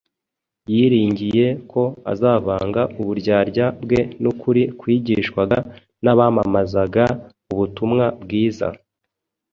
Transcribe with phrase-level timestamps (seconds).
[0.73, 5.57] yiringiye ko azavanga uburyarya bwe n’ukuri kwigishwaga
[6.03, 7.05] n’abamamazaga
[7.53, 8.67] ubutumwa bwiza.